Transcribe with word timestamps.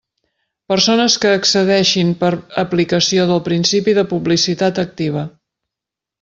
Persones 0.71 1.17
que 1.25 1.33
accedeixin 1.39 2.13
per 2.23 2.31
aplicació 2.63 3.27
del 3.33 3.43
principi 3.51 3.95
de 4.01 4.05
publicitat 4.15 4.83
activa. 4.87 5.29